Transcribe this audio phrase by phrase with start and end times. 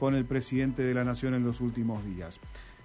[0.00, 2.40] con el presidente de la Nación en los últimos días.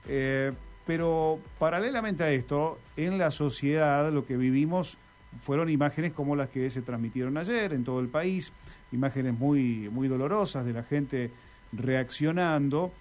[0.10, 0.52] Eh,
[0.86, 4.98] pero paralelamente a esto, en la sociedad lo que vivimos
[5.42, 8.52] fueron imágenes como las que se transmitieron ayer en todo el país,
[8.92, 11.32] imágenes muy, muy dolorosas de la gente
[11.72, 12.92] reaccionando.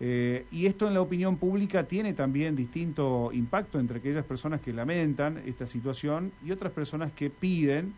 [0.00, 4.72] Eh, y esto en la opinión pública tiene también distinto impacto entre aquellas personas que
[4.72, 7.94] lamentan esta situación y otras personas que piden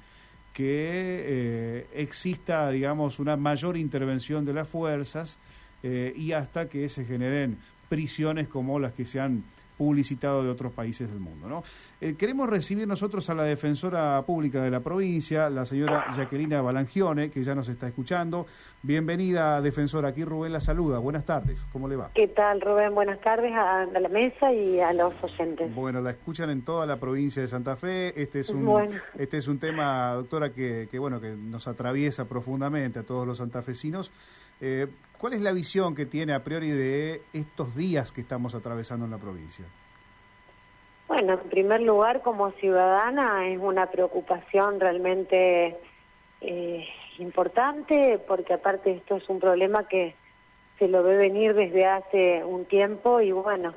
[0.52, 5.38] que eh, exista, digamos, una mayor intervención de las fuerzas
[5.86, 7.58] eh, y hasta que se generen
[7.90, 9.44] prisiones como las que se han
[9.76, 11.46] publicitado de otros países del mundo.
[11.46, 11.62] ¿no?
[12.00, 17.30] Eh, queremos recibir nosotros a la defensora pública de la provincia, la señora Jacquelina Balangione,
[17.30, 18.46] que ya nos está escuchando.
[18.82, 20.08] Bienvenida, defensora.
[20.08, 20.98] Aquí Rubén la saluda.
[21.00, 21.66] Buenas tardes.
[21.70, 22.10] ¿Cómo le va?
[22.14, 22.94] ¿Qué tal, Rubén?
[22.94, 25.74] Buenas tardes a, la mesa y a los oyentes.
[25.74, 28.20] Bueno, la escuchan en toda la provincia de Santa Fe.
[28.20, 33.00] Este es un, este es un tema, doctora, que, que, bueno, que nos atraviesa profundamente
[33.00, 34.12] a todos los santafesinos.
[34.60, 34.86] Eh,
[35.18, 39.10] ¿Cuál es la visión que tiene a priori de estos días que estamos atravesando en
[39.10, 39.64] la provincia?
[41.08, 45.78] Bueno, en primer lugar, como ciudadana, es una preocupación realmente
[46.40, 46.86] eh,
[47.18, 50.14] importante, porque aparte esto es un problema que
[50.78, 53.74] se lo ve venir desde hace un tiempo y bueno,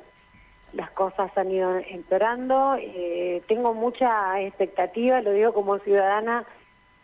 [0.72, 2.76] las cosas han ido empeorando.
[2.78, 6.44] Eh, tengo mucha expectativa, lo digo como ciudadana,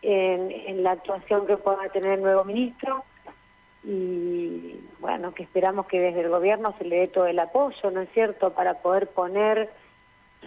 [0.01, 3.03] en, en la actuación que pueda tener el nuevo ministro
[3.85, 8.01] y bueno, que esperamos que desde el gobierno se le dé todo el apoyo, ¿no
[8.01, 9.69] es cierto?, para poder poner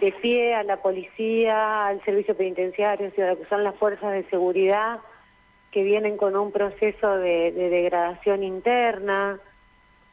[0.01, 4.99] de pie a la policía, al servicio penitenciario, lo que son las fuerzas de seguridad
[5.71, 9.39] que vienen con un proceso de, degradación interna,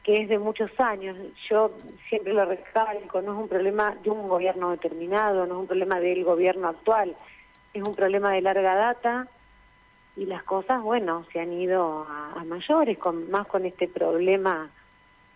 [0.03, 1.17] que es de muchos años.
[1.49, 1.71] Yo
[2.07, 5.99] siempre lo recalco, no es un problema de un gobierno determinado, no es un problema
[5.99, 7.15] del gobierno actual,
[7.73, 9.27] es un problema de larga data
[10.17, 14.71] y las cosas, bueno, se han ido a, mayores, con, más con este problema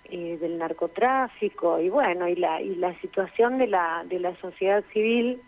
[0.06, 4.84] eh, del narcotráfico y bueno, y la, y la situación de la, de la sociedad
[4.92, 5.40] civil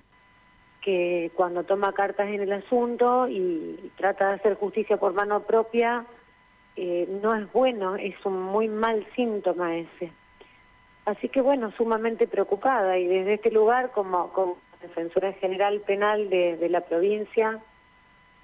[0.81, 6.05] que cuando toma cartas en el asunto y, trata de hacer justicia por mano propia,
[6.75, 10.11] eh, no es bueno, es un muy mal síntoma ese.
[11.05, 16.57] Así que bueno, sumamente preocupada y desde este lugar como, como defensora general penal de,
[16.57, 17.59] de la provincia,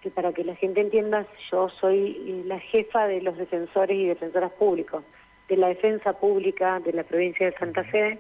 [0.01, 4.51] que para que la gente entienda, yo soy la jefa de los defensores y defensoras
[4.53, 5.03] públicos,
[5.47, 8.19] de la defensa pública de la provincia de Santa Fe.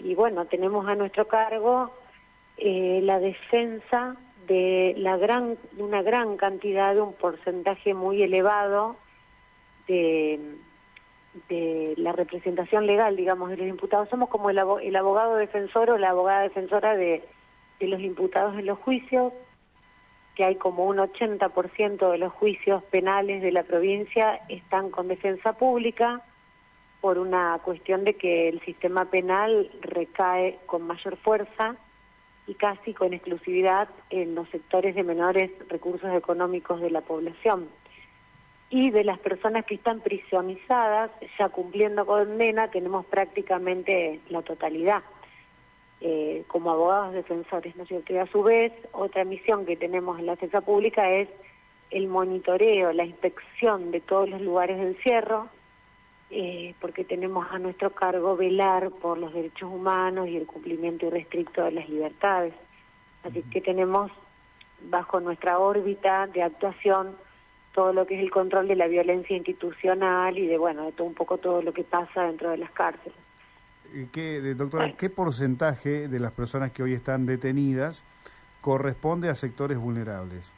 [0.00, 1.92] Y bueno, tenemos a nuestro cargo
[2.56, 8.96] eh, la defensa de la gran, una gran cantidad, de un porcentaje muy elevado
[9.86, 10.40] de,
[11.48, 14.08] de la representación legal, digamos, de los imputados.
[14.08, 17.22] Somos como el, abogado defensor o la abogada defensora de,
[17.78, 19.32] de los imputados en los juicios,
[20.38, 25.54] que hay como un 80% de los juicios penales de la provincia están con defensa
[25.54, 26.22] pública
[27.00, 31.74] por una cuestión de que el sistema penal recae con mayor fuerza
[32.46, 37.68] y casi con exclusividad en los sectores de menores recursos económicos de la población.
[38.70, 45.02] Y de las personas que están prisionizadas, ya cumpliendo condena, tenemos prácticamente la totalidad.
[46.00, 48.12] Eh, como abogados defensores, ¿no es cierto?
[48.12, 51.28] Y a su vez, otra misión que tenemos en la defensa pública es
[51.90, 55.48] el monitoreo, la inspección de todos los lugares de encierro,
[56.30, 61.64] eh, porque tenemos a nuestro cargo velar por los derechos humanos y el cumplimiento irrestricto
[61.64, 62.54] de las libertades.
[63.24, 64.12] Así que tenemos
[64.82, 67.16] bajo nuestra órbita de actuación
[67.72, 71.06] todo lo que es el control de la violencia institucional y de, bueno, de todo
[71.06, 73.18] un poco todo lo que pasa dentro de las cárceles.
[74.12, 78.04] ¿Qué, doctora, ¿qué porcentaje de las personas que hoy están detenidas
[78.60, 80.52] corresponde a sectores vulnerables?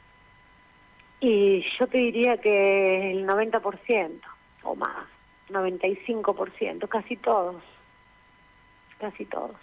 [1.21, 4.19] Y yo te diría que el 90%
[4.63, 5.07] o más,
[5.49, 7.63] 95%, casi todos,
[8.99, 9.55] casi todos.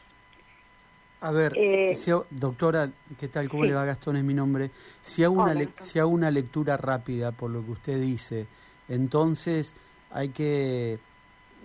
[1.20, 1.96] A ver, eh,
[2.30, 3.48] doctora, ¿qué tal?
[3.48, 4.16] ¿Cómo le va Gastón?
[4.16, 4.70] Es mi nombre.
[5.00, 8.46] Si hago, una si hago una lectura rápida por lo que usted dice,
[8.88, 9.74] entonces
[10.12, 11.00] hay que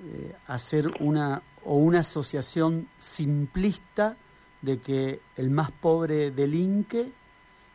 [0.05, 4.17] eh, hacer una, o una asociación simplista
[4.61, 7.11] de que el más pobre delinque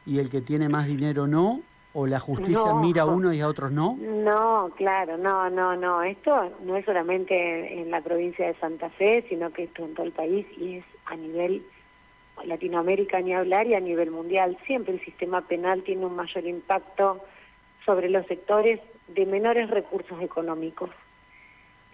[0.07, 1.61] y el que tiene más dinero no,
[1.93, 3.97] o la justicia mira a uno y a otros no?
[4.01, 6.03] No, claro, no, no, no.
[6.03, 10.07] Esto no es solamente en la provincia de Santa Fe, sino que esto en todo
[10.07, 11.65] el país y es a nivel
[12.45, 14.57] Latinoamérica ni hablar y a nivel mundial.
[14.67, 17.21] Siempre el sistema penal tiene un mayor impacto
[17.85, 20.91] sobre los sectores de menores recursos económicos.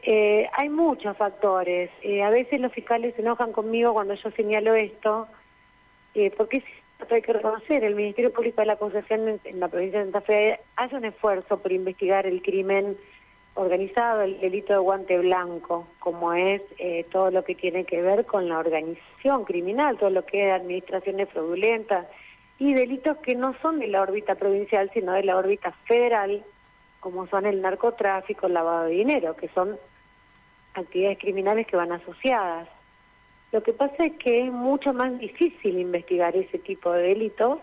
[0.06, 1.90] Eh, hay muchos factores.
[2.02, 5.26] Eh, a veces los fiscales se enojan conmigo cuando yo señalo esto,
[6.14, 6.62] eh, porque
[7.10, 10.60] hay que reconocer, el Ministerio Público de la Concepción en, la provincia de Santa Fe
[10.76, 12.98] hace un esfuerzo por investigar el crimen
[13.54, 18.26] organizado, el delito de guante blanco, como es eh, todo lo que tiene que ver
[18.26, 22.06] con la organización criminal, todo lo que es administraciones fraudulentas
[22.58, 26.44] y delitos que no son de la órbita provincial, sino de la órbita federal,
[27.00, 29.78] como son el narcotráfico, el lavado de dinero, que son
[30.74, 32.68] actividades criminales que van asociadas.
[33.52, 37.60] Lo que pasa es que es mucho más difícil investigar ese tipo de delitos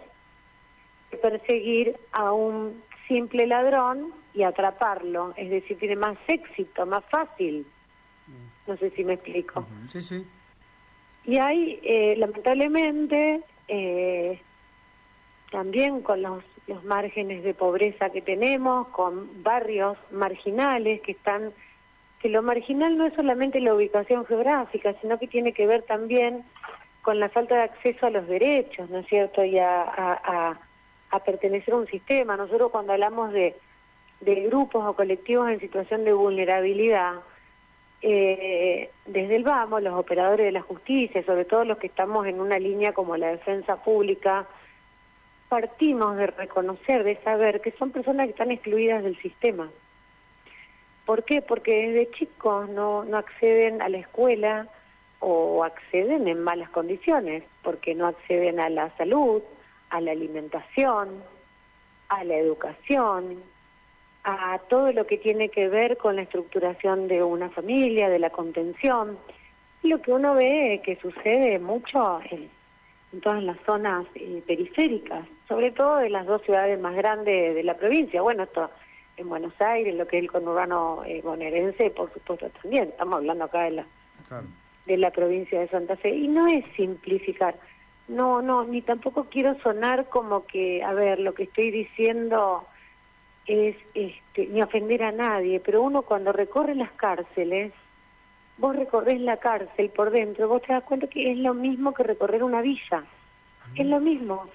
[1.10, 5.34] que perseguir a un simple ladrón y atraparlo.
[5.36, 7.66] Es decir, tiene más éxito, más fácil.
[8.68, 9.66] No sé si me explico.
[9.88, 10.26] Sí, sí.
[11.26, 14.42] Y hay, eh, lamentablemente, eh,
[15.52, 21.54] también con los, los márgenes de pobreza que tenemos, con barrios marginales que están,
[22.22, 26.44] que lo marginal no es solamente la ubicación geográfica, sino que tiene que ver también
[27.02, 29.44] con la falta de acceso a los derechos, ¿no es cierto?
[29.44, 30.58] Y a,
[31.12, 32.38] a, pertenecer a un sistema.
[32.38, 33.56] Nosotros cuando hablamos de
[34.22, 37.16] de grupos o colectivos en situación de vulnerabilidad,
[38.04, 42.40] eh, desde el vamos, los operadores de la justicia, sobre todo los que estamos en
[42.40, 44.48] una línea como la defensa pública,
[45.50, 49.70] partimos de reconocer, de saber que son personas que están excluidas del sistema.
[51.12, 51.42] ¿Por qué?
[51.42, 54.70] Porque desde chicos no, no acceden a la escuela
[55.20, 59.42] o acceden en malas condiciones, porque no acceden a la salud,
[59.90, 61.22] a la alimentación,
[62.08, 63.44] a la educación,
[64.24, 68.30] a todo lo que tiene que ver con la estructuración de una familia, de la
[68.30, 69.18] contención.
[69.84, 72.50] Lo que uno ve que sucede mucho en,
[73.22, 77.76] todas las zonas eh, periféricas, sobre todo de las dos ciudades más grandes de la
[77.76, 78.22] provincia.
[78.22, 78.72] Bueno, esto
[79.22, 82.90] en Buenos Aires, lo que es el conurbano eh, bonaerense, por supuesto también.
[82.90, 83.86] Estamos hablando acá de la,
[84.86, 86.10] de la provincia de Santa Fe.
[86.16, 87.56] Y no es simplificar.
[88.08, 92.66] No, no, ni tampoco quiero sonar como que, a ver, lo que estoy diciendo
[93.46, 97.74] es este, ni ofender a nadie, pero uno cuando recorre las cárceles,
[98.58, 102.04] vos recorres la cárcel por dentro, vos te das cuenta que es lo mismo que
[102.04, 103.04] recorrer una villa,
[103.76, 104.46] es lo mismo,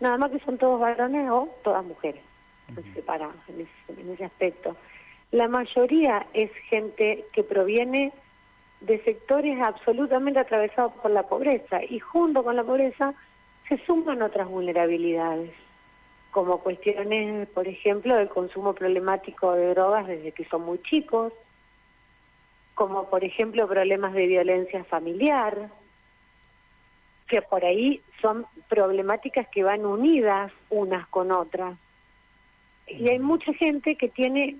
[0.00, 2.22] nada más que son todos varones o todas mujeres,
[2.74, 3.00] se
[3.48, 4.76] en ese, en ese aspecto.
[5.30, 8.12] La mayoría es gente que proviene
[8.80, 13.14] de sectores absolutamente atravesados por la pobreza y junto con la pobreza
[13.68, 15.50] se suman otras vulnerabilidades
[16.30, 21.32] como cuestiones, por ejemplo, del consumo problemático de drogas desde que son muy chicos,
[22.74, 25.70] como por ejemplo problemas de violencia familiar,
[27.26, 31.76] que por ahí son problemáticas que van unidas unas con otras.
[32.90, 34.56] Y hay mucha gente que tiene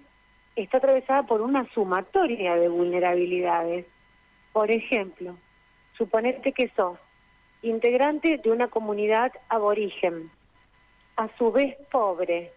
[0.62, 3.86] está atravesada por una sumatoria de vulnerabilidades.
[4.52, 5.36] Por ejemplo,
[5.96, 6.98] suponete que sos
[7.62, 10.30] integrante de una comunidad aborigen
[11.16, 12.52] a su vez pobre,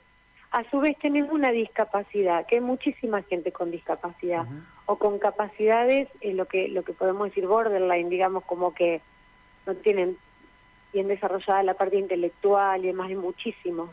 [0.52, 4.46] a su vez tenés una discapacidad, que hay muchísima gente con discapacidad
[4.86, 9.02] o con capacidades, en lo que lo que podemos decir borderline, digamos como que
[9.66, 10.18] no tienen
[10.94, 13.90] bien desarrollada la parte intelectual y demás, hay muchísimos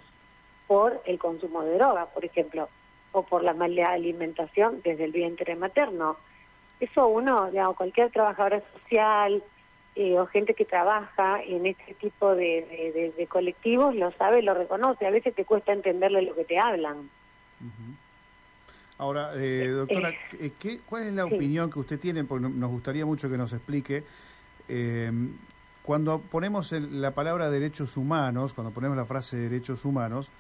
[0.69, 2.69] por el consumo de drogas, por ejemplo,
[3.11, 6.17] o por la mala alimentación desde el vientre materno.
[6.79, 9.43] Eso uno, digamos, cualquier trabajadora social,
[9.97, 15.07] eh, o gente que trabaja en este tipo de, colectivos lo sabe, lo reconoce.
[15.07, 17.11] A veces te cuesta entenderle lo que te hablan.
[18.99, 20.13] Ahora, eh, eh doctora,
[20.61, 22.25] ¿qué, ¿cuál es la opinión que usted tiene?
[22.25, 24.05] Porque nos gustaría mucho que nos explique.
[25.83, 30.31] cuando ponemos la palabra derechos humanos, cuando ponemos la frase derechos humanos,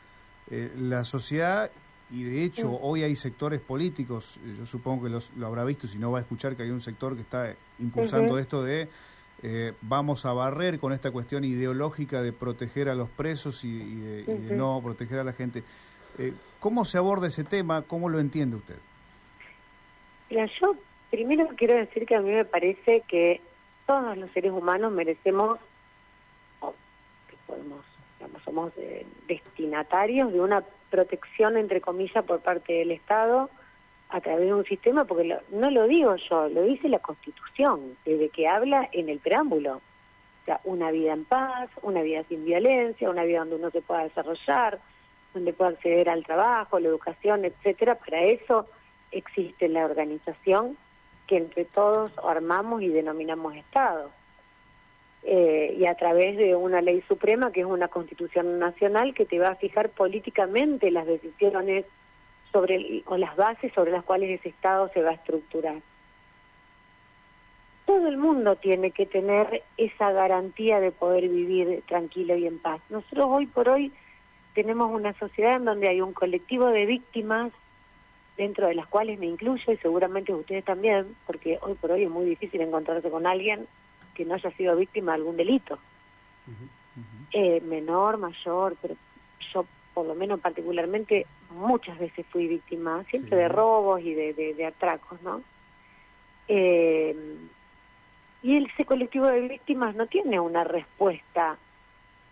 [0.50, 1.71] la sociedad
[2.11, 5.99] y de hecho hoy hay sectores políticos, yo supongo que los, lo habrá visto, si
[5.99, 8.88] no va a escuchar que hay un sector que está impulsando esto de
[9.40, 14.25] eh, vamos a barrer con esta cuestión ideológica de proteger a los presos y, de,
[14.57, 15.62] no proteger a la gente.
[16.19, 17.83] Eh, ¿Cómo se aborda ese tema?
[17.83, 18.75] ¿Cómo lo entiende usted?
[20.28, 20.75] Mira, yo
[21.11, 23.40] primero quiero decir que a mí me parece que
[23.87, 25.61] todos los seres humanos merecemos,
[26.61, 27.85] que podemos,
[28.44, 33.50] somos eh, destinatarios de una protección, entre comillas, por parte del Estado
[34.11, 38.30] a través de un sistema, porque no lo digo yo, lo dice la Constitución, desde
[38.30, 39.76] que habla en el preámbulo.
[39.76, 43.82] O sea, una vida en paz, una vida sin violencia, una vida donde uno se
[43.82, 44.78] pueda desarrollar,
[45.35, 47.97] donde pueda acceder al trabajo, la educación, etcétera.
[47.97, 48.66] Para eso
[49.11, 50.78] existe la organización
[51.26, 54.11] que entre todos armamos y denominamos Estado.
[55.25, 59.38] Eh, y a través de una ley suprema que es una constitución nacional que te
[59.38, 61.84] va a fijar políticamente las decisiones
[62.52, 65.76] sobre o las bases sobre las cuales ese Estado se va a estructurar.
[67.84, 72.80] Todo el mundo tiene que tener esa garantía de poder vivir tranquilo y en paz.
[72.88, 73.92] Nosotros hoy por hoy
[74.54, 77.52] tenemos una sociedad en donde hay un colectivo de víctimas
[78.37, 82.10] dentro de las cuales me incluyo y seguramente ustedes también, porque hoy por hoy es
[82.10, 83.66] muy difícil encontrarse con alguien
[84.18, 85.78] que no haya sido víctima de algún delito.
[87.30, 88.96] Eh, menor, mayor, pero
[89.54, 94.66] yo por lo menos particularmente muchas veces fui víctima, siempre de robos y de, de,
[94.66, 95.40] atracos, ¿no?
[96.48, 97.14] Eh,
[98.42, 101.56] y ese colectivo de víctimas no tiene una respuesta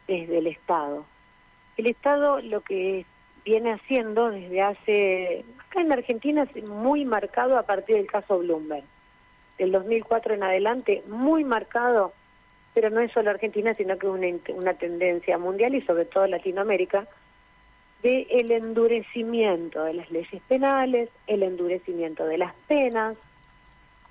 [0.09, 1.07] desde el Estado.
[1.77, 3.07] El Estado lo que
[3.45, 8.85] viene haciendo desde hace, acá en Argentina es muy marcado a partir del caso Bloomberg,
[9.59, 12.13] del 2004 en adelante, muy marcado,
[12.75, 16.27] pero no es solo Argentina, sino que es una, una tendencia mundial y sobre todo
[16.27, 17.07] Latinoamérica,
[18.03, 23.17] de el endurecimiento de las leyes penales, el endurecimiento de las penas,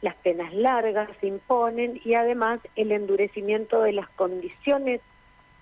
[0.02, 5.02] las penas largas se imponen y además el endurecimiento de las condiciones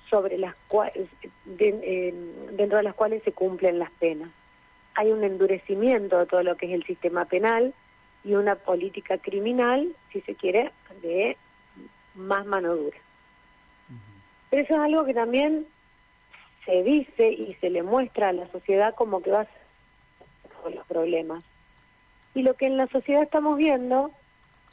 [0.09, 1.07] sobre las cuales,
[1.45, 4.29] dentro de las cuales se cumplen las penas.
[4.95, 7.73] Hay un endurecimiento de todo lo que es el sistema penal
[8.23, 11.37] y una política criminal, si se quiere, de
[12.15, 12.97] más mano dura.
[14.49, 15.67] Pero eso es algo que también
[16.65, 21.43] se dice y se le muestra a la sociedad como que va ser los problemas.
[22.35, 24.11] Y lo que en la sociedad estamos viendo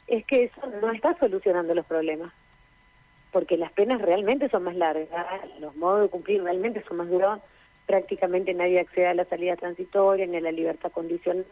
[0.07, 2.31] es que eso no está solucionando los problemas
[3.31, 5.27] porque las penas realmente son más largas,
[5.59, 7.39] los modos de cumplir realmente son más duros,
[7.85, 11.45] prácticamente nadie accede a la salida transitoria ni a la libertad condicional,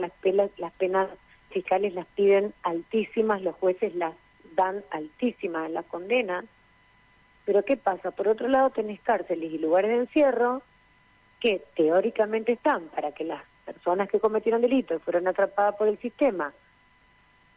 [0.00, 1.08] las penas, las penas
[1.50, 4.14] fiscales las piden altísimas, los jueces las
[4.54, 6.44] dan altísimas, las condenas.
[7.44, 8.10] Pero ¿qué pasa?
[8.10, 10.62] Por otro lado tenés cárceles y lugares de encierro
[11.40, 15.98] que teóricamente están para que las personas que cometieron delitos y fueron atrapadas por el
[15.98, 16.52] sistema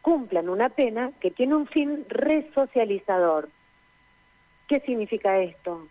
[0.02, 3.48] cumplan una pena que tiene un fin resocializador.
[4.68, 5.86] ¿Qué significa esto?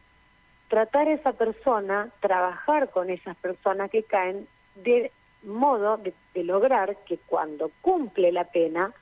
[0.67, 5.11] Tratar a esa persona, trabajar con esas personas que caen de
[5.43, 8.93] modo de, lograr que cuando cumple la pena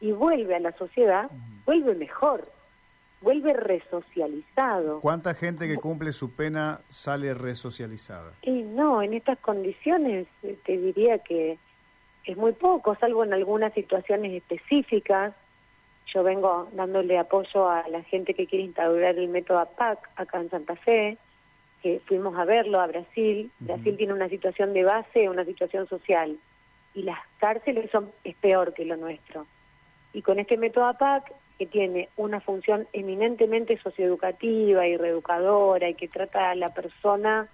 [0.00, 1.30] y vuelve a la sociedad,
[1.64, 2.48] vuelve mejor,
[3.20, 5.00] vuelve resocializado.
[5.00, 8.32] ¿Cuánta gente que cumple su pena sale resocializada?
[8.42, 11.58] Y no, en estas condiciones eh, te diría que
[12.24, 15.34] es muy poco, salvo en algunas situaciones específicas
[16.14, 20.50] yo vengo dándole apoyo a la gente que quiere instaurar el método APAC acá en
[20.50, 21.18] Santa Fe,
[21.82, 23.50] que fuimos a verlo a Brasil.
[23.60, 26.38] Brasil tiene una situación de base, una situación social,
[26.94, 29.46] y las cárceles son es peor que lo nuestro.
[30.12, 36.08] Y con este método APAC, que tiene una función eminentemente socioeducativa y reeducadora y que
[36.08, 37.48] trata a la persona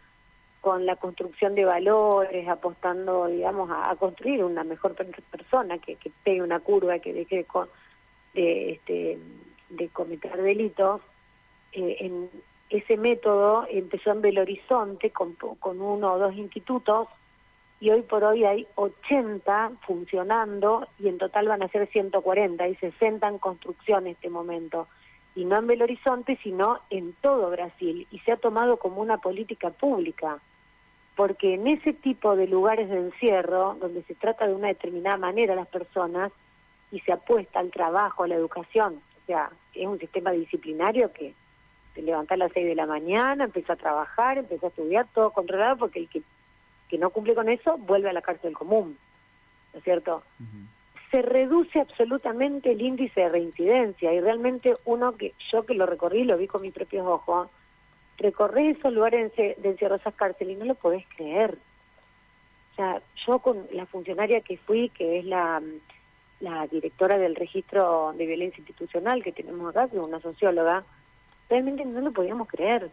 [0.60, 6.42] con la construcción de valores, apostando, digamos, a, construir una mejor persona, que, que pegue
[6.42, 7.68] una curva, que deje con
[8.34, 9.18] de, este,
[9.70, 11.00] de cometer delitos,
[11.72, 12.30] eh, en
[12.70, 17.08] ese método empezó en Belo Horizonte con, con uno o dos institutos
[17.80, 22.74] y hoy por hoy hay 80 funcionando y en total van a ser 140 y
[22.76, 24.88] 60 en construcción en este momento.
[25.34, 28.06] Y no en Belo Horizonte, sino en todo Brasil.
[28.10, 30.38] Y se ha tomado como una política pública.
[31.16, 35.52] Porque en ese tipo de lugares de encierro, donde se trata de una determinada manera
[35.52, 36.32] a las personas,
[36.90, 38.94] y se apuesta al trabajo, a la educación.
[38.94, 41.34] O sea, es un sistema disciplinario que
[41.94, 45.30] se levanta a las 6 de la mañana, empieza a trabajar, empieza a estudiar, todo
[45.30, 46.22] controlado, porque el que,
[46.88, 48.98] que no cumple con eso vuelve a la cárcel común.
[49.72, 50.22] ¿No es cierto?
[51.10, 56.24] Se reduce absolutamente el índice de reincidencia y realmente uno que yo que lo recorrí,
[56.24, 57.48] lo vi con mis propios ojos,
[58.18, 61.58] recorrí esos lugares de encierro, esas cárceles y no lo podés creer.
[62.72, 65.60] O sea, yo con la funcionaria que fui, que es la
[66.40, 70.84] la directora del registro de violencia institucional que tenemos acá, que es una socióloga,
[71.48, 72.90] realmente no lo podíamos creer.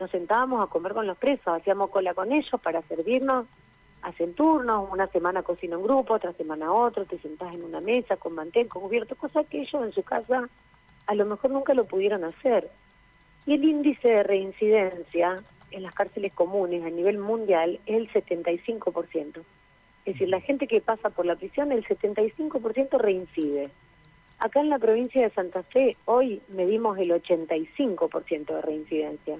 [0.00, 3.46] Nos sentábamos a comer con los presos, hacíamos cola con ellos para servirnos,
[4.02, 8.16] hacen turnos, una semana cocina un grupo, otra semana otro, te sentás en una mesa
[8.16, 10.48] con mantel, con cubierto, cosa que ellos en su casa
[11.06, 12.70] a lo mejor nunca lo pudieron hacer.
[13.46, 15.36] Y el índice de reincidencia
[15.70, 19.42] en las cárceles comunes a nivel mundial es el 75%.
[20.04, 23.70] Es decir, la gente que pasa por la prisión, el 75% reincide.
[24.42, 29.38] Acá en la provincia de Santa Fe, hoy medimos el 85% de reincidencia.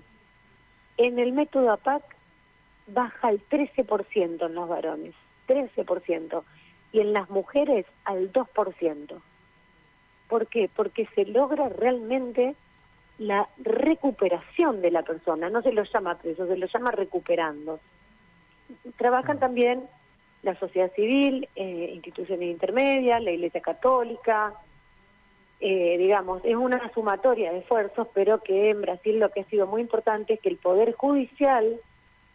[0.96, 2.04] En el método APAC
[2.86, 5.12] baja al 13% en los varones,
[5.48, 6.44] 13%,
[6.92, 9.20] y en las mujeres al 2%.
[10.28, 10.70] ¿Por qué?
[10.72, 12.54] Porque se logra realmente
[13.18, 17.80] la recuperación de la persona, no se lo llama preso, se lo llama recuperando.
[18.98, 19.82] Trabajan también
[20.44, 24.54] la sociedad civil, eh, instituciones intermedias, la Iglesia Católica,
[25.64, 29.68] eh, digamos, es una sumatoria de esfuerzos, pero que en Brasil lo que ha sido
[29.68, 31.78] muy importante es que el Poder Judicial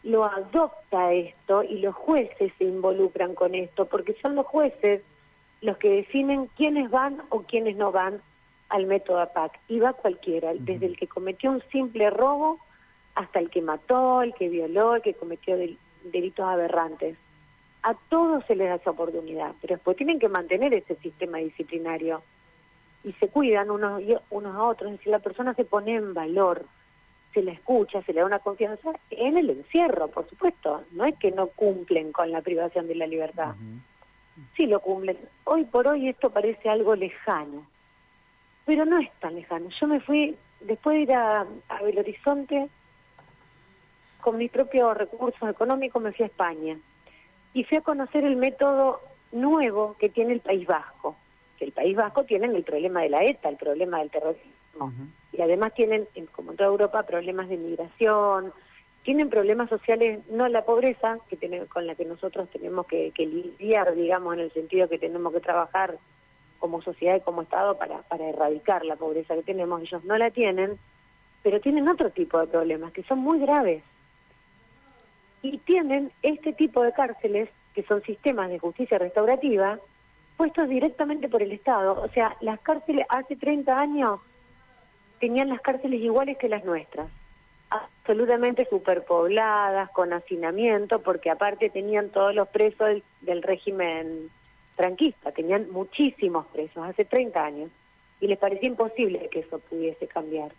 [0.02, 5.02] lo adopta esto y los jueces se involucran con esto, porque son los jueces
[5.60, 8.22] los que definen quiénes van o quiénes no van
[8.70, 9.60] al método APAC.
[9.68, 12.58] Y va cualquiera, desde el que cometió un simple robo
[13.14, 15.54] hasta el que mató, el que violó, el que cometió
[16.02, 17.18] delitos aberrantes.
[17.82, 22.22] A todos se les da esa oportunidad, pero después tienen que mantener ese sistema disciplinario
[23.04, 26.64] y se cuidan unos, unos a otros, es decir, la persona se pone en valor,
[27.32, 31.14] se la escucha, se le da una confianza en el encierro, por supuesto, no es
[31.16, 33.54] que no cumplen con la privación de la libertad,
[34.56, 35.18] sí lo cumplen.
[35.44, 37.66] Hoy por hoy esto parece algo lejano,
[38.64, 39.68] pero no es tan lejano.
[39.80, 42.68] Yo me fui, después de ir a, a Belo Horizonte,
[44.20, 46.76] con mis propios recursos económicos me fui a España
[47.54, 49.00] y fui a conocer el método
[49.32, 51.16] nuevo que tiene el País Vasco.
[51.58, 54.92] Que el País Vasco tienen el problema de la ETA, el problema del terrorismo.
[55.32, 58.52] Y además tienen, como en toda Europa, problemas de migración,
[59.02, 63.94] tienen problemas sociales, no la pobreza, que con la que nosotros tenemos que, que, lidiar,
[63.94, 65.98] digamos, en el sentido que tenemos que trabajar
[66.58, 69.82] como sociedad y como Estado para, para erradicar la pobreza que tenemos.
[69.82, 70.78] Ellos no la tienen,
[71.42, 73.82] pero tienen otro tipo de problemas que son muy graves
[75.42, 79.78] y tienen este tipo de cárceles, que son sistemas de justicia restaurativa,
[80.38, 82.00] puestos directamente por el Estado.
[82.00, 84.20] O sea, las cárceles hace 30 años
[85.18, 87.08] tenían las cárceles iguales que las nuestras,
[87.70, 94.30] absolutamente superpobladas, con hacinamiento, porque aparte tenían todos los presos del, régimen
[94.76, 97.70] franquista, tenían muchísimos presos hace 30 años,
[98.20, 100.52] y les parecía imposible que eso pudiese cambiar.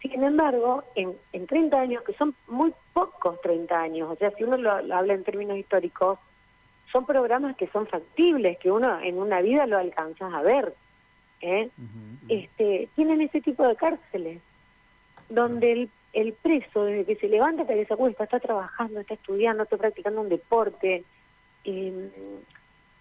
[0.00, 4.44] Sin embargo, en, en 30 años, que son muy pocos 30 años, o sea, si
[4.44, 6.18] uno lo, habla en términos históricos,
[6.92, 10.74] son programas que son factibles, que uno en una vida lo alcanzas a ver.
[11.40, 11.68] ¿eh?
[12.28, 14.40] este Tienen ese tipo de cárceles,
[15.28, 19.14] donde el, el preso, desde que se levanta hasta que se acuesta, está trabajando, está
[19.14, 21.04] estudiando, está practicando un deporte,
[21.64, 22.10] eh,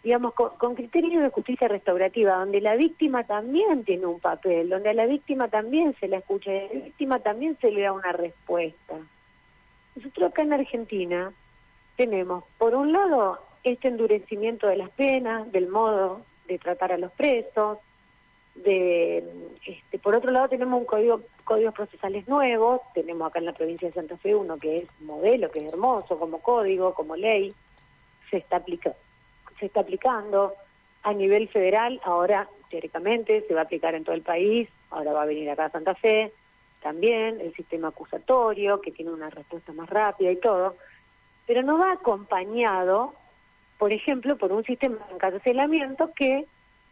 [0.04, 4.94] digamos, con, criterios de justicia restaurativa, donde la víctima también tiene un papel, donde a
[4.94, 8.12] la víctima también se la escucha, y a la víctima también se le da una
[8.12, 8.96] respuesta.
[9.96, 11.34] Nosotros acá en Argentina
[11.96, 13.40] tenemos, por un lado,
[13.72, 17.80] este endurecimiento de las penas, del modo de tratar a los presos,
[18.56, 19.24] de
[19.66, 23.88] este, por otro lado tenemos un código códigos procesales nuevos, tenemos acá en la provincia
[23.88, 27.54] de Santa Fe uno que es modelo, que es hermoso como código, como ley,
[28.30, 28.98] se está aplicando
[29.60, 30.54] se está aplicando
[31.04, 35.24] a nivel federal, ahora teóricamente se va a aplicar en todo el país, ahora va
[35.24, 36.32] a venir acá a Santa Fe,
[36.82, 40.76] también el sistema acusatorio, que tiene una respuesta más rápida y todo,
[41.46, 43.14] pero no va acompañado,
[43.78, 46.46] por ejemplo, por un sistema de encarcelamiento que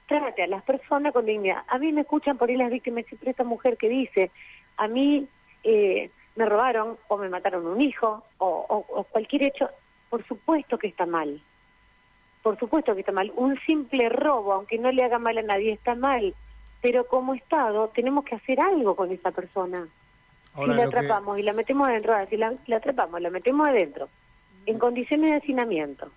[0.07, 1.63] trate a las personas con dignidad.
[1.67, 4.31] A mí me escuchan por ahí las víctimas, siempre esta mujer que dice,
[4.77, 5.27] a mí
[5.63, 9.69] eh, me robaron o me mataron un hijo o, o cualquier hecho,
[10.09, 11.41] por supuesto que está mal,
[12.45, 13.33] por supuesto que está mal.
[13.35, 16.35] Un simple robo, aunque no le haga mal a nadie, está mal.
[16.79, 19.87] Pero como Estado tenemos que hacer algo con esa persona.
[20.55, 24.09] si la atrapamos y la metemos adentro, si la, atrapamos, la metemos adentro,
[24.67, 26.11] en condiciones de hacinamiento,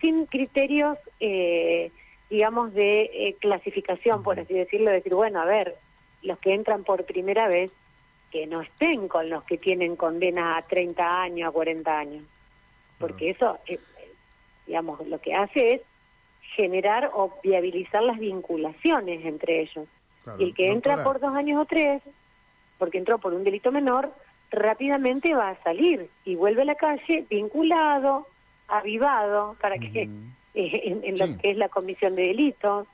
[0.00, 1.90] sin criterios, eh,
[2.30, 5.76] digamos, de eh, clasificación, por así decirlo, decir, bueno, a ver,
[6.22, 7.72] los que entran por primera vez,
[8.30, 12.24] que no estén con los que tienen condena a 30 años, a 40 años,
[12.98, 13.58] porque eso
[14.66, 15.82] digamos, lo que hace es
[16.56, 19.86] generar o viabilizar las vinculaciones entre ellos.
[20.38, 22.02] y el que entra por dos años o tres,
[22.78, 24.12] porque entró por un delito menor,
[24.50, 28.26] rápidamente va a salir y vuelve a la calle vinculado,
[28.68, 30.02] avivado, para que
[30.54, 32.86] eh, en, lo que es la comisión de delitos.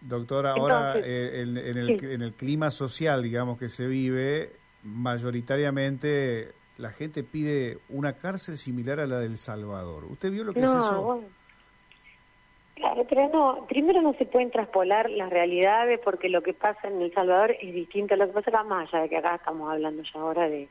[0.00, 4.52] Doctora, ahora eh, en, el, en el clima social, digamos, que se vive,
[4.84, 10.04] mayoritariamente la gente pide una cárcel similar a la del Salvador.
[10.04, 11.22] ¿Usted vio lo que es eso?
[12.74, 17.00] Claro, pero no, primero no se pueden traspolar las realidades porque lo que pasa en
[17.00, 19.72] El Salvador es distinto a lo que pasa acá, más allá de que acá estamos
[19.72, 20.68] hablando ya ahora de,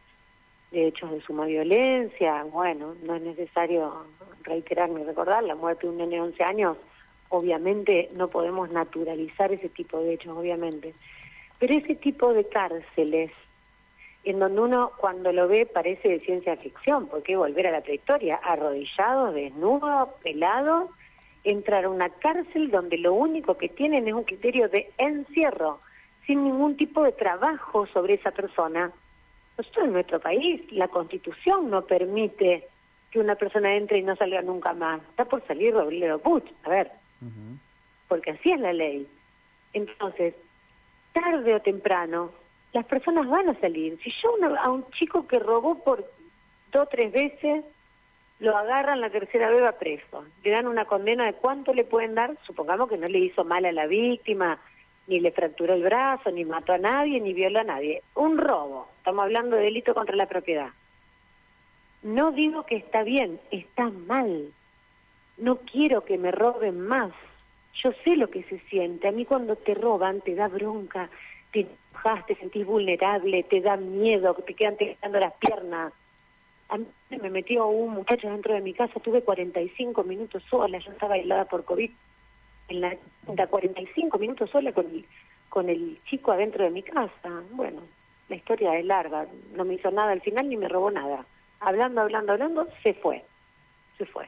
[0.75, 2.43] hechos de suma violencia.
[2.51, 4.05] Bueno, no es necesario
[4.43, 6.77] reiterar ni recordar la muerte de un nene de 11 años.
[7.29, 10.93] Obviamente no podemos naturalizar ese tipo de hechos, obviamente.
[11.59, 13.31] Pero ese tipo de cárceles
[14.25, 18.39] en donde uno cuando lo ve parece de ciencia ficción, porque volver a la trayectoria,
[18.43, 20.89] arrodillado, desnudo, pelado,
[21.43, 25.79] entrar a una cárcel donde lo único que tienen es un criterio de encierro,
[26.25, 28.91] sin ningún tipo de trabajo sobre esa persona.
[29.57, 32.67] Nosotros en nuestro país, la constitución no permite
[33.11, 35.01] que una persona entre y no salga nunca más.
[35.09, 36.91] Está por salir Robledo Puch, a ver,
[38.07, 39.07] porque así es la ley.
[39.73, 40.35] Entonces,
[41.13, 42.31] tarde o temprano,
[42.73, 43.97] las personas van a salir.
[44.03, 46.05] Si yo a un chico que robó por
[46.75, 47.63] mató tres veces,
[48.39, 50.25] lo agarran la tercera vez va preso.
[50.43, 53.65] Le dan una condena de cuánto le pueden dar, supongamos que no le hizo mal
[53.65, 54.59] a la víctima,
[55.07, 58.01] ni le fracturó el brazo, ni mató a nadie, ni violó a nadie.
[58.15, 60.69] Un robo, estamos hablando de delito contra la propiedad.
[62.03, 64.53] No digo que está bien, está mal.
[65.37, 67.11] No quiero que me roben más.
[67.83, 69.07] Yo sé lo que se siente.
[69.07, 71.09] A mí cuando te roban te da bronca,
[71.51, 75.93] te enojas, te sentís vulnerable, te da miedo, te quedan tensando las piernas.
[76.69, 80.91] A mí me metió un muchacho dentro de mi casa, tuve 45 minutos sola, yo
[80.91, 81.91] estaba aislada por COVID.
[82.67, 82.97] En la,
[83.47, 85.05] 45 minutos sola con el,
[85.49, 87.43] con el chico adentro de mi casa.
[87.51, 87.81] Bueno,
[88.29, 91.25] la historia es larga, no me hizo nada al final ni me robó nada.
[91.59, 93.23] Hablando, hablando, hablando, se fue,
[93.97, 94.27] se fue,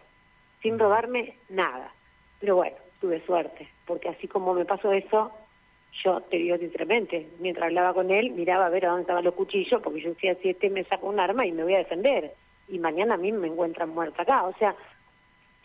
[0.61, 1.91] sin robarme nada.
[2.39, 5.31] Pero bueno, tuve suerte, porque así como me pasó eso,
[6.03, 9.33] yo te digo sinceramente, mientras hablaba con él, miraba a ver a dónde estaban los
[9.33, 12.33] cuchillos, porque yo decía, si este me saca un arma y me voy a defender,
[12.67, 14.43] y mañana a mí me encuentran muerta acá.
[14.43, 14.75] O sea,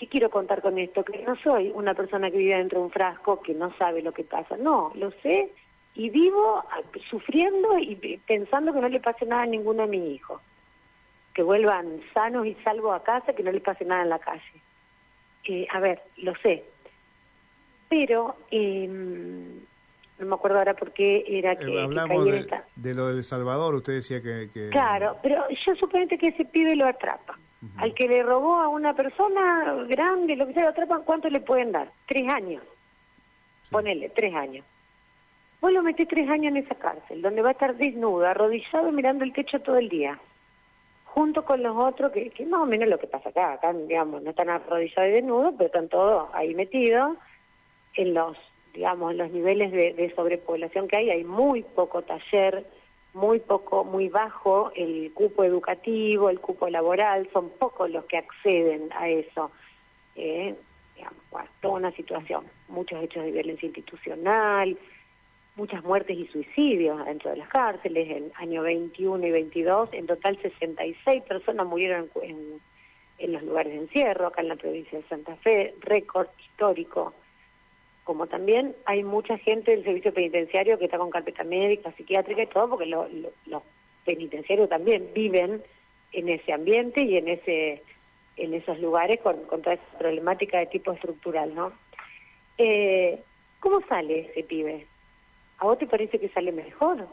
[0.03, 1.05] ¿qué quiero contar con esto?
[1.05, 4.11] Que no soy una persona que vive dentro de un frasco que no sabe lo
[4.11, 4.57] que pasa.
[4.57, 5.53] No, lo sé
[5.95, 6.65] y vivo
[7.09, 10.41] sufriendo y pensando que no le pase nada a ninguno de mis hijos.
[11.33, 14.43] Que vuelvan sanos y salvos a casa, que no les pase nada en la calle.
[15.45, 16.65] Eh, a ver, lo sé,
[17.89, 21.77] pero eh, no me acuerdo ahora por qué era que...
[21.77, 26.45] Eh, hablamos de, lo del Salvador, usted decía que, Claro, pero yo suponete que ese
[26.45, 27.39] pibe lo atrapa.
[27.79, 31.41] Al que le robó a una persona grande, lo que sea, lo atrapan, ¿cuánto le
[31.41, 31.91] pueden dar?
[32.07, 32.63] Tres años.
[33.71, 34.65] Ponele, tres años.
[35.61, 39.25] Vos lo metés tres años en esa cárcel, donde va a estar desnudo, arrodillado, mirando
[39.25, 40.19] el techo todo el día
[41.15, 44.23] junto con los otros, que, que más o menos lo que pasa acá, acá digamos,
[44.23, 47.19] no están arrodillados y desnudos, pero están todos ahí metidos,
[47.95, 48.37] en los,
[48.73, 52.65] digamos, en los niveles de, sobrepoblación que hay, hay muy poco taller,
[53.15, 58.91] muy poco, muy bajo el cupo educativo, el cupo laboral, son pocos los que acceden
[58.93, 59.51] a eso.
[60.17, 60.55] Eh,
[60.97, 64.79] digamos, toda una situación, muchos hechos de violencia institucional,
[65.57, 70.39] muchas muertes y suicidios dentro de las cárceles, en año 21 y 22, en total
[70.41, 72.61] 66 personas murieron en,
[73.19, 77.13] en los lugares de encierro, acá en la provincia de Santa Fe, récord histórico
[78.05, 82.47] como también hay mucha gente del servicio penitenciario que está con carpeta médica, psiquiátrica y
[82.49, 83.63] todo, porque los
[84.05, 85.63] penitenciarios también viven
[86.13, 87.83] en ese ambiente y en ese
[88.37, 91.73] en esos lugares con, con toda esa problemática de tipo estructural, ¿no?
[92.57, 93.21] Eh,
[93.61, 94.87] ¿Cómo sale ese pibe?
[95.59, 97.07] ¿A vos te parece que sale mejor?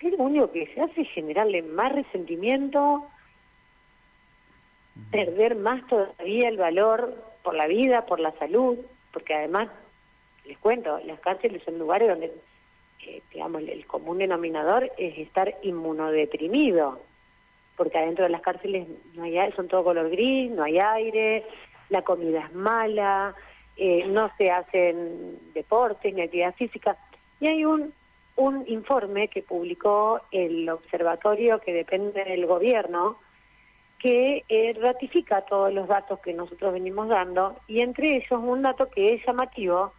[0.00, 3.06] Es lo único que se hace es generarle más resentimiento,
[5.10, 8.78] perder más todavía el valor por la vida, por la salud,
[9.12, 9.68] porque además
[10.44, 12.32] les cuento, las cárceles son lugares donde,
[13.06, 17.00] eh, digamos, el común denominador es estar inmunodeprimido,
[17.76, 21.44] porque adentro de las cárceles no hay son todo color gris, no hay aire,
[21.88, 23.34] la comida es mala,
[23.76, 26.96] eh, no se hacen deportes ni actividad física.
[27.40, 27.92] Y hay un,
[28.36, 33.18] un informe que publicó el observatorio que depende del gobierno,
[33.98, 38.88] que eh, ratifica todos los datos que nosotros venimos dando, y entre ellos un dato
[38.88, 39.92] que es llamativo,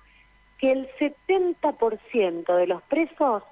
[0.62, 3.44] que el 70% de los presos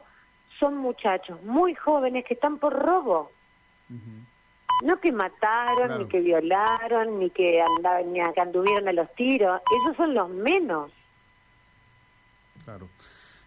[0.60, 3.32] son muchachos muy jóvenes que están por robo.
[4.84, 9.60] No que mataron, ni que violaron, ni que andaban, ni que anduvieron a los tiros.
[9.82, 10.92] Esos son los menos.
[12.64, 12.88] Claro.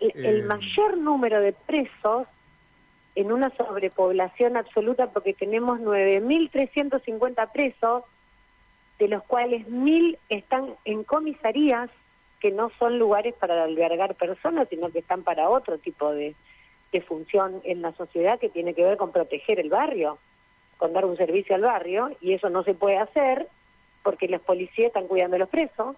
[0.01, 2.27] El, eh, mayor número de presos
[3.15, 8.03] en una sobrepoblación absoluta, porque tenemos 9.350 presos,
[8.99, 11.89] de los cuales 1.000 están en comisarías
[12.43, 16.35] que no son lugares para albergar personas, sino que están para otro tipo de,
[17.07, 20.19] función en la sociedad que tiene que ver con proteger el barrio,
[20.77, 23.49] con dar un servicio al barrio, y eso no se puede hacer
[24.03, 25.97] porque los policías están cuidando a los presos,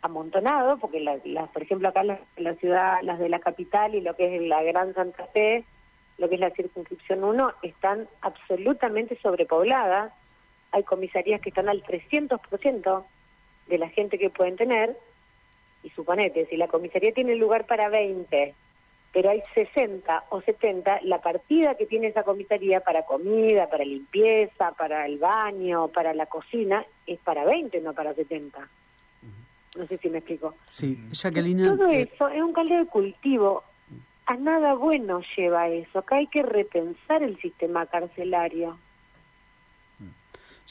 [0.00, 4.16] amontonados, porque las, por ejemplo acá en la, ciudad, las de la capital y lo
[4.16, 5.64] que es la Gran Santa Fe,
[6.16, 10.12] lo que es la circunscripción 1, están absolutamente sobrepobladas,
[10.70, 13.04] hay comisarías que están al 300%
[13.66, 14.96] de la gente que pueden tener,
[15.82, 18.54] y suponete, si la comisaría tiene lugar para 20,
[19.12, 24.72] pero hay 60 o 70, la partida que tiene esa comisaría para comida, para limpieza,
[24.72, 28.68] para el baño, para la cocina, es para 20, no para 70.
[29.76, 30.54] No sé si me explico.
[30.68, 31.76] Sí, Jacqueline.
[31.76, 33.64] Todo eh, eso es un caldo de cultivo.
[34.26, 36.00] A nada bueno lleva eso.
[36.00, 38.78] Acá hay que repensar el sistema carcelario.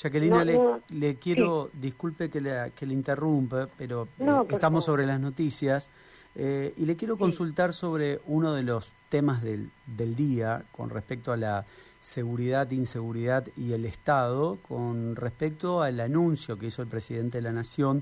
[0.01, 5.89] Jacqueline, le, quiero, disculpe que le, que le interrumpa, pero eh, estamos sobre las noticias.
[6.33, 11.31] Eh, y le quiero consultar sobre uno de los temas del, del día con respecto
[11.31, 11.65] a la
[11.99, 17.51] seguridad, inseguridad y el Estado, con respecto al anuncio que hizo el presidente de la
[17.51, 18.01] Nación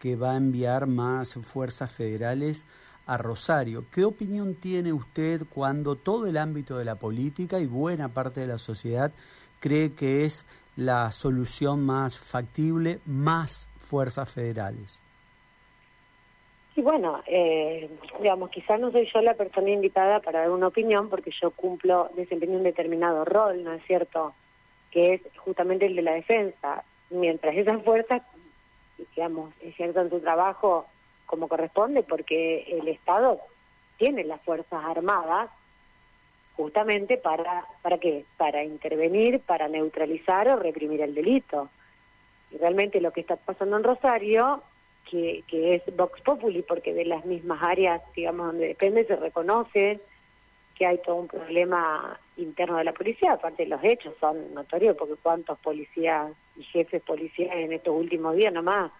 [0.00, 2.66] que va a enviar más fuerzas federales
[3.06, 3.84] a Rosario.
[3.92, 8.48] ¿Qué opinión tiene usted cuando todo el ámbito de la política y buena parte de
[8.48, 9.12] la sociedad
[9.60, 10.44] cree que es
[10.76, 15.02] la solución más factible, más fuerzas federales?
[16.76, 17.88] Y bueno, eh,
[18.20, 22.10] digamos, quizás no soy yo la persona invitada para dar una opinión porque yo cumplo,
[22.14, 24.34] desempeño un determinado rol, ¿no es cierto?
[24.90, 26.84] Que es justamente el de la defensa.
[27.08, 28.20] Mientras esas fuerzas,
[29.14, 30.86] digamos, ejerzan su trabajo
[31.24, 33.40] como corresponde, porque el Estado
[33.96, 35.50] tiene las Fuerzas Armadas
[36.56, 38.24] justamente para, ¿para qué?
[38.36, 41.68] Para intervenir, para neutralizar o reprimir el delito.
[42.50, 44.62] Y realmente lo que está pasando en Rosario
[45.10, 50.00] que, que es Vox Populi, porque de las mismas áreas, digamos, donde depende, se reconoce
[50.74, 55.14] que hay todo un problema interno de la policía, aparte los hechos son notorios, porque
[55.22, 58.92] cuántos policías y jefes policías en estos últimos días nomás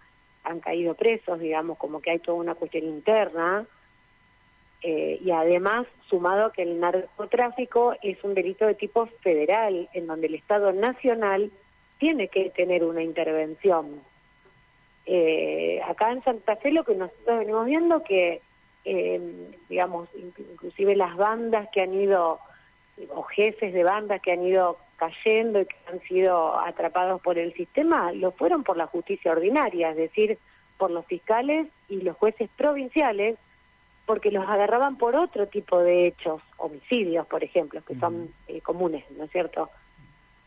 [0.45, 3.67] han caído presos, digamos, como que hay toda una cuestión interna,
[4.89, 10.29] eh, y además, sumado que el narcotráfico es un delito de tipo federal, en donde
[10.29, 11.51] el Estado Nacional
[11.99, 14.01] tiene que tener una intervención.
[15.05, 18.41] Eh, acá en Santa Fe lo que nosotros venimos viendo que,
[18.85, 19.21] eh,
[19.69, 22.39] digamos, inclusive las bandas que han ido,
[23.13, 27.53] o jefes de bandas que han ido cayendo y que han sido atrapados por el
[27.55, 30.39] sistema, lo fueron por la justicia ordinaria, es decir,
[30.79, 33.37] por los fiscales y los jueces provinciales,
[34.07, 39.05] porque los agarraban por otro tipo de hechos, homicidios, por ejemplo, que son eh, comunes,
[39.11, 39.69] ¿no es cierto?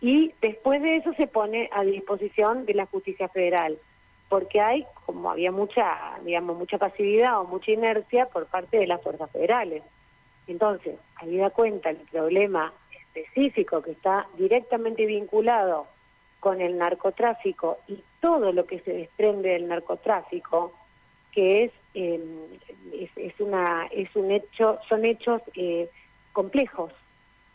[0.01, 3.77] Y después de eso se pone a disposición de la justicia federal
[4.29, 5.83] porque hay, como había mucha,
[6.23, 9.83] digamos, mucha pasividad o mucha inercia por parte de las fuerzas federales.
[10.47, 15.87] Entonces, habida cuenta el problema específico que está directamente vinculado
[16.39, 20.73] con el narcotráfico y todo lo que se desprende del narcotráfico,
[21.31, 22.21] que es, em,
[23.15, 25.89] es, una, es un hecho, son hechos eh,
[26.33, 26.91] complejos,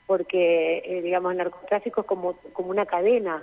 [0.07, 3.43] porque, eh, digamos, el narcotráfico es como, como una cadena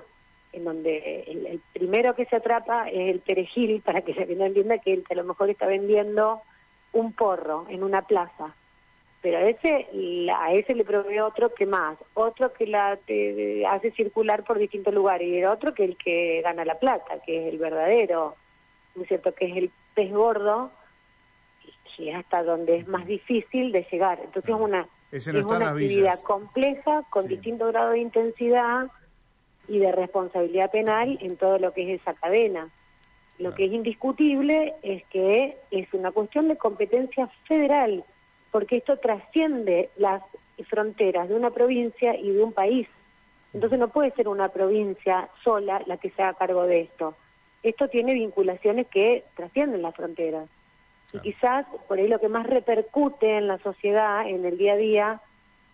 [0.54, 4.80] en donde el, primero que se atrapa es el perejil, para que se no entienda
[4.80, 6.41] que él a lo mejor está vendiendo
[6.94, 8.54] un porro en una plaza,
[9.22, 9.88] pero a ese,
[10.36, 13.00] a ese le provee otro que más, otro que la
[13.70, 17.48] hace circular por distintos lugares y el otro que el que gana la plata, que
[17.48, 18.36] es el verdadero,
[18.96, 20.71] ¿no es cierto?, que es el pez gordo,
[21.97, 24.19] y es hasta donde es más difícil de llegar.
[24.23, 28.88] Entonces es una, es una actividad compleja, con distinto grado de intensidad,
[29.67, 32.69] y de responsabilidad penal en todo lo que es esa cadena.
[33.39, 38.04] Lo que es indiscutible es que es una cuestión de competencia federal,
[38.51, 40.21] porque esto trasciende las
[40.67, 42.88] fronteras de una provincia y de un país.
[43.54, 47.15] Entonces no puede ser una provincia sola la que se haga cargo de esto.
[47.63, 50.50] Esto tiene vinculaciones que trascienden las fronteras.
[51.13, 54.78] Y quizás por ahí lo que más repercute en la sociedad, en el día a
[54.78, 55.21] día,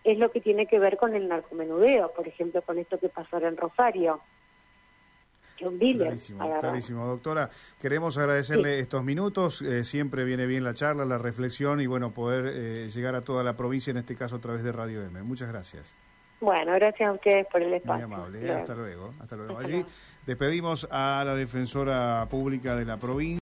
[0.04, 3.38] es lo que tiene que ver con el narcomenudeo, por ejemplo, con esto que pasó
[3.38, 4.21] en Rosario.
[5.58, 7.50] Clarísimo, clarísimo, doctora.
[7.82, 9.62] Queremos agradecerle estos minutos.
[9.62, 13.43] Eh, siempre viene bien la charla, la reflexión y bueno, poder eh, llegar a toda
[13.43, 15.23] la provincia, en este caso a través de Radio M.
[15.23, 15.97] Muchas gracias.
[16.39, 18.08] Bueno, gracias a ustedes por el espacio.
[18.08, 19.13] Muy amable, hasta luego.
[19.19, 19.58] Hasta luego.
[19.58, 19.84] Allí
[20.26, 23.28] despedimos a la defensora pública de la provincia.